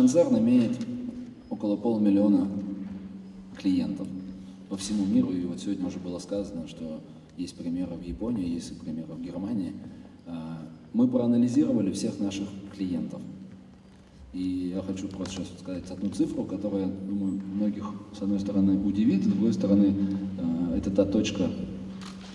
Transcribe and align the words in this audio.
концерн 0.00 0.38
имеет 0.38 0.78
около 1.50 1.76
полумиллиона 1.76 2.48
клиентов 3.58 4.08
по 4.70 4.78
всему 4.78 5.04
миру, 5.04 5.30
и 5.30 5.44
вот 5.44 5.60
сегодня 5.60 5.86
уже 5.86 5.98
было 5.98 6.18
сказано, 6.18 6.66
что 6.68 7.02
есть 7.36 7.54
примеры 7.54 7.96
в 7.96 8.02
Японии, 8.02 8.48
есть 8.48 8.80
примеры 8.80 9.12
в 9.12 9.20
Германии. 9.20 9.74
А, 10.26 10.62
мы 10.94 11.06
проанализировали 11.06 11.92
всех 11.92 12.18
наших 12.18 12.48
клиентов. 12.74 13.20
И 14.32 14.72
я 14.74 14.80
хочу 14.80 15.06
просто 15.06 15.34
сейчас 15.34 15.48
сказать 15.60 15.84
одну 15.90 16.08
цифру, 16.08 16.44
которая, 16.44 16.86
думаю, 16.86 17.38
многих, 17.54 17.84
с 18.18 18.22
одной 18.22 18.40
стороны, 18.40 18.78
удивит, 18.78 19.24
с 19.24 19.26
другой 19.26 19.52
стороны, 19.52 19.94
а, 20.38 20.76
это 20.78 20.90
та 20.90 21.04
точка 21.04 21.50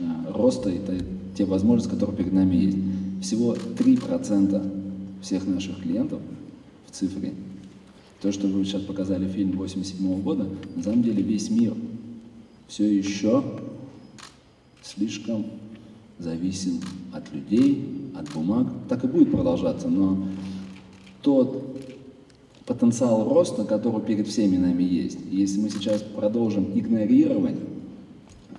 а, 0.00 0.32
роста, 0.32 0.70
это 0.70 0.94
те 1.36 1.44
возможности, 1.44 1.92
которые 1.92 2.16
перед 2.16 2.32
нами 2.32 2.56
есть. 2.56 2.78
Всего 3.20 3.52
3% 3.54 5.20
всех 5.20 5.46
наших 5.46 5.82
клиентов 5.82 6.22
в 6.86 6.92
цифре. 6.92 7.34
То, 8.20 8.32
что 8.32 8.46
вы 8.48 8.64
сейчас 8.64 8.82
показали 8.82 9.26
фильм 9.26 9.52
87 9.52 10.22
года, 10.22 10.46
на 10.76 10.82
самом 10.82 11.02
деле 11.02 11.22
весь 11.22 11.48
мир 11.50 11.74
все 12.68 12.84
еще 12.84 13.42
слишком 14.82 15.46
зависим 16.18 16.80
от 17.12 17.32
людей, 17.32 18.12
от 18.14 18.30
бумаг. 18.32 18.68
Так 18.88 19.04
и 19.04 19.06
будет 19.06 19.30
продолжаться, 19.30 19.88
но 19.88 20.18
тот 21.22 21.78
потенциал 22.66 23.28
роста, 23.32 23.64
который 23.64 24.02
перед 24.02 24.28
всеми 24.28 24.56
нами 24.56 24.82
есть, 24.82 25.18
если 25.30 25.60
мы 25.60 25.70
сейчас 25.70 26.02
продолжим 26.02 26.70
игнорировать 26.78 27.56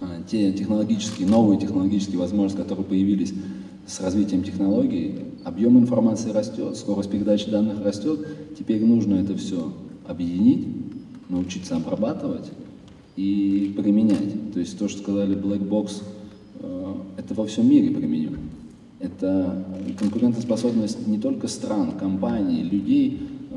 а, 0.00 0.22
те 0.30 0.52
технологические, 0.52 1.26
новые 1.26 1.58
технологические 1.58 2.18
возможности, 2.18 2.62
которые 2.62 2.84
появились 2.84 3.32
с 3.86 4.00
развитием 4.00 4.44
технологий, 4.44 5.18
объем 5.46 5.78
информации 5.78 6.32
растет, 6.32 6.76
скорость 6.76 7.08
передачи 7.08 7.48
данных 7.48 7.80
растет, 7.84 8.18
теперь 8.58 8.84
нужно 8.84 9.14
это 9.14 9.36
все 9.36 9.72
объединить, 10.04 10.66
научиться 11.28 11.76
обрабатывать 11.76 12.50
и 13.14 13.72
применять. 13.76 14.52
То 14.52 14.58
есть 14.58 14.76
то, 14.76 14.88
что 14.88 15.02
сказали 15.02 15.36
Black 15.36 15.66
Box, 15.66 16.02
э, 16.58 16.94
это 17.18 17.34
во 17.34 17.46
всем 17.46 17.70
мире 17.70 17.94
применимо. 17.94 18.38
Это 18.98 19.64
конкурентоспособность 19.96 21.06
не 21.06 21.18
только 21.18 21.46
стран, 21.46 21.92
компаний, 21.92 22.64
людей 22.64 23.20
э, 23.52 23.56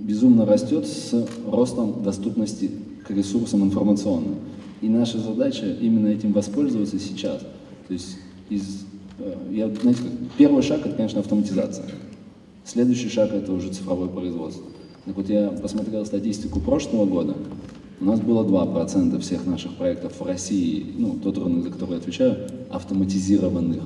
безумно 0.00 0.46
растет 0.46 0.86
с 0.86 1.28
ростом 1.46 2.02
доступности 2.02 2.70
к 3.06 3.10
ресурсам 3.10 3.62
информационным. 3.62 4.36
И 4.80 4.88
наша 4.88 5.18
задача 5.18 5.66
именно 5.66 6.06
этим 6.06 6.32
воспользоваться 6.32 6.98
сейчас. 6.98 7.40
То 7.88 7.92
есть 7.92 8.16
из 8.48 8.86
я, 9.50 9.68
знаете, 9.68 10.02
первый 10.38 10.62
шаг 10.62 10.86
это, 10.86 10.96
конечно, 10.96 11.20
автоматизация. 11.20 11.86
Следующий 12.64 13.08
шаг 13.08 13.32
это 13.32 13.52
уже 13.52 13.72
цифровое 13.72 14.08
производство. 14.08 14.64
Так 15.04 15.16
вот 15.16 15.28
я 15.28 15.48
посмотрел 15.48 16.04
статистику 16.06 16.60
прошлого 16.60 17.06
года. 17.06 17.34
У 18.00 18.04
нас 18.04 18.20
было 18.20 18.44
2% 18.44 19.18
всех 19.20 19.46
наших 19.46 19.74
проектов 19.74 20.18
в 20.18 20.24
России, 20.24 20.86
ну, 20.96 21.18
тот 21.22 21.36
рынок, 21.38 21.64
за 21.64 21.70
который 21.70 21.92
я 21.92 21.96
отвечаю, 21.98 22.36
автоматизированных. 22.70 23.82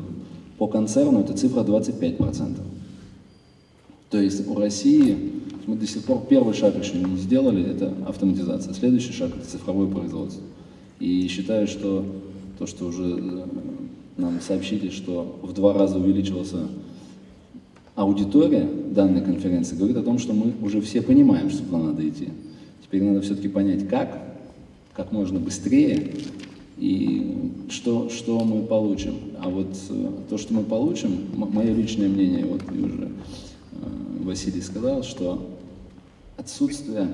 По 0.58 0.66
концерну 0.68 1.20
эта 1.20 1.34
цифра 1.34 1.60
25%. 1.60 2.56
То 4.10 4.20
есть 4.20 4.46
у 4.48 4.55
России 4.55 5.16
мы 5.66 5.77
до 5.77 5.86
сих 5.86 6.05
пор 6.05 6.27
первый 6.28 6.55
шаг 6.55 6.78
еще 6.78 6.98
не 6.98 7.16
сделали, 7.16 7.68
это 7.68 7.92
автоматизация. 8.06 8.74
Следующий 8.74 9.12
шаг 9.12 9.30
это 9.36 9.46
цифровое 9.46 9.88
производство. 9.88 10.42
И 11.00 11.27
считаю, 11.28 11.66
что 11.66 12.05
то, 12.58 12.66
что 12.66 12.86
уже 12.86 13.02
э, 13.02 13.46
нам 14.17 14.41
сообщили, 14.41 14.91
что 14.91 15.39
в 15.43 15.53
два 15.53 15.73
раза 15.73 15.98
увеличилась 15.98 16.53
аудитория 17.95 18.69
данной 18.91 19.23
конференции, 19.23 19.77
говорит 19.77 19.97
о 19.97 20.02
том, 20.02 20.19
что 20.19 20.33
мы 20.33 20.52
уже 20.63 20.80
все 20.80 21.02
понимаем, 21.02 21.51
что 21.51 21.63
туда 21.64 21.79
надо 21.79 22.08
идти. 22.08 22.29
Теперь 22.83 23.03
надо 23.03 23.20
все-таки 23.23 23.48
понять, 23.48 23.89
как, 23.89 24.20
как 24.95 25.13
можно 25.13 25.39
быстрее 25.39 26.13
и 26.77 27.53
что, 27.69 28.08
что 28.11 28.41
мы 28.45 28.63
получим. 28.63 29.14
А 29.39 29.48
вот 29.48 29.77
э, 29.91 30.08
то, 30.29 30.39
что 30.39 30.55
мы 30.55 30.63
получим, 30.63 31.27
мое 31.35 31.73
личное 31.73 32.08
мнение, 32.08 32.45
вот 32.45 32.63
уже 32.70 33.08
э, 33.73 33.77
Василий 34.23 34.61
сказал, 34.61 35.03
что 35.03 35.51
отсутствие 36.36 37.08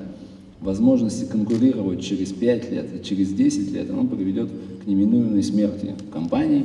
возможности 0.61 1.25
конкурировать 1.25 2.03
через 2.03 2.33
5 2.33 2.71
лет 2.71 3.03
через 3.03 3.33
10 3.33 3.73
лет, 3.73 3.91
оно 3.91 4.07
приведет 4.07 4.51
к 4.83 4.87
неминуемой 4.87 5.43
смерти 5.43 5.95
компаний, 6.13 6.65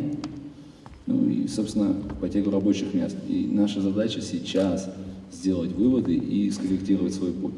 ну 1.06 1.29
и, 1.29 1.47
собственно, 1.47 1.94
к 1.94 2.16
потерю 2.16 2.51
рабочих 2.51 2.94
мест. 2.94 3.16
И 3.28 3.47
наша 3.51 3.81
задача 3.81 4.22
сейчас 4.22 4.89
сделать 5.31 5.72
выводы 5.72 6.16
и 6.16 6.50
скорректировать 6.51 7.13
свой 7.13 7.31
путь. 7.31 7.53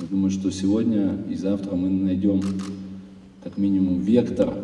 Я 0.00 0.06
думаю, 0.06 0.30
что 0.30 0.50
сегодня 0.50 1.16
и 1.30 1.34
завтра 1.36 1.74
мы 1.74 1.88
найдем 1.90 2.42
как 3.42 3.56
минимум 3.58 4.00
вектор, 4.00 4.54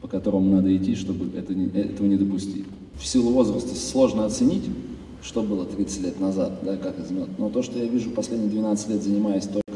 по 0.00 0.08
которому 0.08 0.52
надо 0.52 0.74
идти, 0.76 0.94
чтобы 0.94 1.36
это 1.36 1.52
этого 1.52 2.06
не 2.06 2.16
допустить. 2.16 2.64
В 3.00 3.06
силу 3.06 3.30
возраста 3.30 3.74
сложно 3.74 4.24
оценить, 4.26 4.64
что 5.22 5.42
было 5.42 5.64
30 5.64 6.02
лет 6.02 6.20
назад, 6.20 6.60
да, 6.62 6.76
как 6.76 6.98
изменилось. 6.98 7.30
Но 7.38 7.48
то, 7.48 7.62
что 7.62 7.78
я 7.78 7.86
вижу 7.86 8.10
последние 8.10 8.50
12 8.50 8.90
лет, 8.90 9.02
занимаясь 9.02 9.46
только 9.46 9.71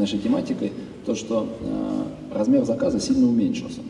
нашей 0.00 0.18
тематикой, 0.18 0.72
то, 1.06 1.14
что 1.14 1.48
э, 1.60 2.34
размер 2.36 2.64
заказа 2.64 3.00
сильно 3.00 3.28
уменьшился. 3.28 3.80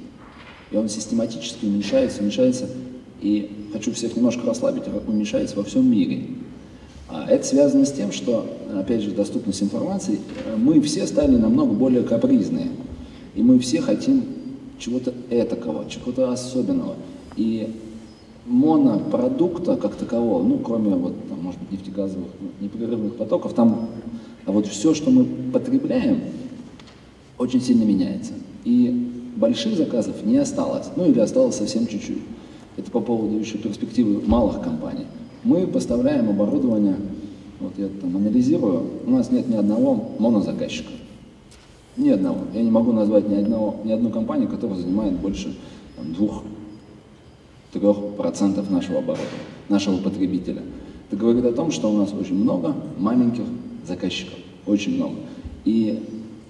И 0.70 0.76
он 0.76 0.88
систематически 0.88 1.64
уменьшается, 1.64 2.20
уменьшается, 2.20 2.66
и 3.20 3.50
хочу 3.72 3.92
всех 3.92 4.16
немножко 4.16 4.46
расслабить, 4.46 4.84
уменьшается 5.06 5.56
во 5.56 5.64
всем 5.64 5.90
мире. 5.90 6.26
А 7.08 7.28
это 7.28 7.44
связано 7.44 7.84
с 7.84 7.92
тем, 7.92 8.12
что, 8.12 8.46
опять 8.74 9.02
же, 9.02 9.10
доступность 9.10 9.62
информации, 9.62 10.20
э, 10.46 10.56
мы 10.56 10.80
все 10.80 11.06
стали 11.06 11.36
намного 11.36 11.72
более 11.72 12.02
капризные. 12.02 12.68
И 13.34 13.42
мы 13.42 13.58
все 13.58 13.80
хотим 13.80 14.24
чего-то 14.78 15.12
этакого, 15.30 15.88
чего-то 15.88 16.32
особенного. 16.32 16.96
И 17.36 17.74
монопродукта 18.46 19.76
как 19.76 19.94
такового, 19.94 20.42
ну, 20.42 20.58
кроме 20.58 20.94
вот, 20.96 21.14
там, 21.28 21.40
может 21.42 21.60
быть, 21.60 21.72
нефтегазовых 21.72 22.28
непрерывных 22.60 23.16
потоков, 23.16 23.54
там, 23.54 23.88
а 24.46 24.52
вот 24.52 24.66
все, 24.66 24.94
что 24.94 25.10
мы 25.10 25.24
потребляем, 25.52 26.20
очень 27.38 27.60
сильно 27.60 27.84
меняется. 27.84 28.32
И 28.64 29.10
больших 29.36 29.76
заказов 29.76 30.24
не 30.24 30.36
осталось, 30.38 30.88
ну 30.96 31.06
или 31.06 31.18
осталось 31.20 31.56
совсем 31.56 31.86
чуть-чуть. 31.86 32.18
Это 32.76 32.90
по 32.90 33.00
поводу 33.00 33.38
еще 33.38 33.58
перспективы 33.58 34.22
малых 34.26 34.62
компаний. 34.62 35.06
Мы 35.44 35.66
поставляем 35.66 36.28
оборудование, 36.28 36.96
вот 37.58 37.72
я 37.78 37.88
там 37.88 38.16
анализирую, 38.16 38.84
у 39.06 39.10
нас 39.10 39.30
нет 39.30 39.48
ни 39.48 39.56
одного 39.56 40.12
монозаказчика. 40.18 40.90
Ни 41.96 42.10
одного. 42.10 42.40
Я 42.54 42.62
не 42.62 42.70
могу 42.70 42.92
назвать 42.92 43.28
ни, 43.28 43.34
одного, 43.34 43.76
ни 43.84 43.92
одну 43.92 44.10
компанию, 44.10 44.48
которая 44.48 44.78
занимает 44.78 45.14
больше 45.14 45.54
двух-трех 46.02 47.96
процентов 48.16 48.70
нашего 48.70 48.98
оборота, 48.98 49.22
нашего 49.68 49.96
потребителя. 49.98 50.62
Это 51.08 51.16
говорит 51.16 51.44
о 51.44 51.52
том, 51.52 51.70
что 51.72 51.90
у 51.90 51.96
нас 51.96 52.12
очень 52.12 52.36
много 52.36 52.74
маленьких 52.98 53.44
заказчиков, 53.86 54.38
очень 54.66 54.96
много. 54.96 55.16
И 55.64 55.98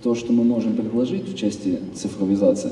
то, 0.02 0.14
что 0.14 0.32
мы 0.32 0.44
можем 0.44 0.74
предложить 0.74 1.28
в 1.28 1.36
части 1.36 1.78
цифровизации, 1.94 2.70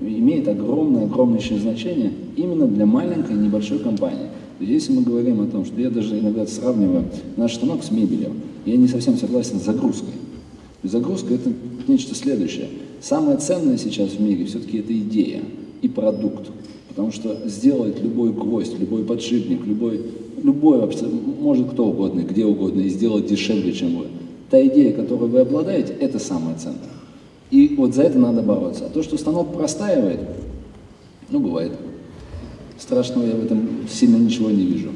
имеет 0.00 0.48
огромное-огромное 0.48 1.40
значение 1.40 2.12
именно 2.36 2.66
для 2.66 2.86
маленькой 2.86 3.36
небольшой 3.36 3.78
компании. 3.78 4.28
Если 4.58 4.92
мы 4.92 5.02
говорим 5.02 5.40
о 5.40 5.46
том, 5.46 5.64
что 5.64 5.80
я 5.80 5.90
даже 5.90 6.18
иногда 6.18 6.46
сравниваю 6.46 7.04
наш 7.36 7.54
станок 7.54 7.82
с 7.82 7.90
мебелью, 7.90 8.32
я 8.64 8.76
не 8.76 8.88
совсем 8.88 9.16
согласен 9.16 9.58
с 9.58 9.64
загрузкой. 9.64 10.14
Загрузка– 10.82 11.34
это 11.34 11.52
нечто 11.86 12.14
следующее. 12.14 12.68
Самое 13.00 13.38
ценное 13.38 13.76
сейчас 13.76 14.10
в 14.10 14.20
мире 14.20 14.44
все-таки 14.46 14.78
это 14.78 14.96
идея 14.96 15.42
и 15.80 15.88
продукт. 15.88 16.50
Потому 16.94 17.12
что 17.12 17.36
сделать 17.46 18.02
любой 18.02 18.32
гвоздь, 18.32 18.78
любой 18.78 19.04
подшипник, 19.04 19.64
любой, 19.66 20.00
любой 20.42 20.78
вообще, 20.78 21.06
может 21.06 21.70
кто 21.70 21.86
угодно, 21.86 22.20
где 22.20 22.44
угодно, 22.44 22.80
и 22.82 22.88
сделать 22.88 23.26
дешевле, 23.26 23.72
чем 23.72 23.96
вы– 23.96 24.06
та 24.52 24.64
идея, 24.66 24.92
которой 24.92 25.30
вы 25.30 25.40
обладаете, 25.40 25.94
это 25.94 26.18
самое 26.18 26.56
ценное. 26.58 26.78
И 27.50 27.74
вот 27.76 27.94
за 27.94 28.02
это 28.02 28.18
надо 28.18 28.42
бороться. 28.42 28.84
А 28.84 28.90
то, 28.90 29.02
что 29.02 29.16
станок 29.16 29.54
простаивает, 29.54 30.20
ну, 31.30 31.40
бывает. 31.40 31.72
Страшного 32.78 33.24
я 33.24 33.34
в 33.34 33.44
этом 33.44 33.88
сильно 33.90 34.18
ничего 34.18 34.50
не 34.50 34.64
вижу. 34.66 34.90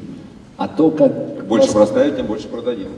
А 0.57 0.67
то, 0.67 0.91
как... 0.91 1.47
Больше 1.47 1.71
прост... 1.71 1.91
простаивает, 1.91 2.17
тем 2.17 2.27
больше 2.27 2.47
продадим. 2.47 2.89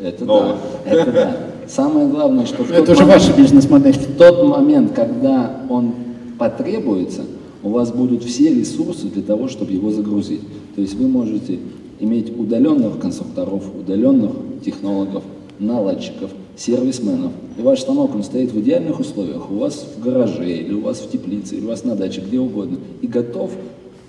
Это 0.00 0.24
Новых. 0.24 0.56
да, 0.84 0.90
это 0.92 1.12
да. 1.12 1.36
Самое 1.66 2.06
главное, 2.06 2.46
что... 2.46 2.62
Это 2.62 2.92
уже 2.92 3.02
момент, 3.02 3.22
ваша 3.22 3.36
бизнес-модель. 3.36 3.94
В 3.94 4.16
тот 4.16 4.46
момент, 4.46 4.92
когда 4.92 5.60
он 5.68 5.92
потребуется, 6.38 7.22
у 7.62 7.70
вас 7.70 7.92
будут 7.92 8.24
все 8.24 8.54
ресурсы 8.54 9.08
для 9.08 9.22
того, 9.22 9.48
чтобы 9.48 9.72
его 9.72 9.90
загрузить. 9.90 10.40
То 10.74 10.82
есть 10.82 10.94
вы 10.94 11.08
можете 11.08 11.58
иметь 12.00 12.32
удаленных 12.36 12.98
конструкторов, 12.98 13.64
удаленных 13.74 14.32
технологов, 14.64 15.24
наладчиков, 15.58 16.30
сервисменов. 16.56 17.32
И 17.58 17.62
ваш 17.62 17.80
станок, 17.80 18.14
он 18.14 18.22
стоит 18.22 18.52
в 18.52 18.60
идеальных 18.60 19.00
условиях, 19.00 19.50
у 19.50 19.54
вас 19.54 19.86
в 19.96 20.02
гараже, 20.02 20.50
или 20.50 20.74
у 20.74 20.80
вас 20.80 20.98
в 20.98 21.10
теплице, 21.10 21.56
или 21.56 21.64
у 21.64 21.68
вас 21.68 21.84
на 21.84 21.94
даче, 21.94 22.22
где 22.26 22.38
угодно, 22.38 22.78
и 23.00 23.06
готов 23.06 23.52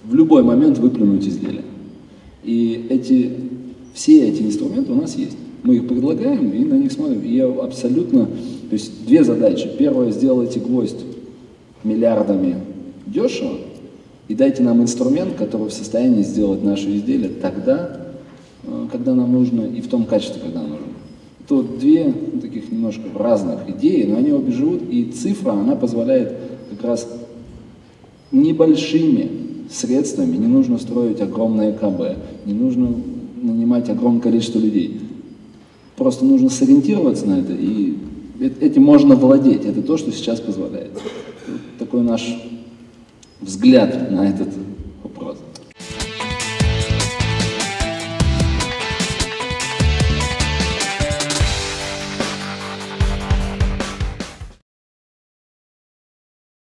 в 0.04 0.16
любой 0.16 0.44
момент 0.44 0.78
выплюнуть 0.78 1.28
изделие. 1.28 1.64
И 2.44 2.88
эти, 2.90 3.32
все 3.94 4.28
эти 4.28 4.42
инструменты 4.44 4.92
у 4.92 4.96
нас 4.96 5.16
есть. 5.18 5.38
Мы 5.64 5.76
их 5.76 5.88
предлагаем 5.88 6.50
и 6.52 6.64
на 6.64 6.76
них 6.76 6.92
смотрим. 6.92 7.22
И 7.22 7.36
я 7.36 7.48
абсолютно, 7.48 8.26
то 8.26 8.74
есть 8.74 9.06
две 9.06 9.24
задачи. 9.24 9.70
Первое, 9.78 10.12
сделайте 10.12 10.60
гвоздь 10.60 11.04
миллиардами 11.84 12.56
дешево, 13.08 13.58
и 14.28 14.36
дайте 14.36 14.62
нам 14.62 14.82
инструмент, 14.82 15.36
который 15.36 15.70
в 15.70 15.74
состоянии 15.74 16.22
сделать 16.22 16.64
наши 16.64 16.98
изделия 16.98 17.30
тогда, 17.30 17.98
э, 18.64 18.88
когда 18.92 19.16
нам 19.16 19.32
нужно, 19.32 19.62
и 19.62 19.82
в 19.82 19.88
том 19.88 20.06
качестве, 20.06 20.42
когда 20.42 20.62
нам 20.62 20.72
нужно. 20.72 20.86
То 21.48 21.64
две 21.64 22.14
таких 22.42 22.72
немножко 22.72 23.04
разных 23.16 23.70
идеи, 23.70 24.04
но 24.04 24.18
они 24.18 24.32
обе 24.34 24.52
живут, 24.52 24.82
и 24.90 25.06
цифра, 25.06 25.52
она 25.52 25.76
позволяет 25.76 26.34
как 26.72 26.84
раз 26.84 27.08
небольшими 28.32 29.32
средствами, 29.72 30.36
не 30.36 30.48
нужно 30.48 30.78
строить 30.78 31.22
огромное 31.22 31.72
КБ, 31.72 32.18
не 32.46 32.54
нужно 32.54 32.94
нанимать 33.42 33.90
огромное 33.90 34.22
количество 34.22 34.60
людей. 34.60 35.00
Просто 35.96 36.26
нужно 36.26 36.50
сориентироваться 36.50 37.26
на 37.26 37.40
это, 37.40 37.54
и 37.54 37.96
этим 38.60 38.84
можно 38.84 39.16
владеть. 39.16 39.66
Это 39.66 39.82
то, 39.82 39.98
что 39.98 40.12
сейчас 40.12 40.40
позволяет. 40.40 40.92
Такой 41.80 42.02
наш 42.02 42.38
взгляд 43.42 44.12
на 44.12 44.28
этот 44.30 44.50